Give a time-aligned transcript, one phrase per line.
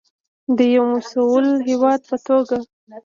[0.57, 2.57] د یو مسوول هیواد په توګه.